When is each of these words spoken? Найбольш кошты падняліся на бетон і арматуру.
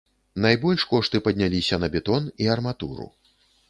Найбольш 0.45 0.85
кошты 0.95 1.23
падняліся 1.29 1.81
на 1.85 1.93
бетон 1.97 2.23
і 2.45 2.53
арматуру. 2.59 3.07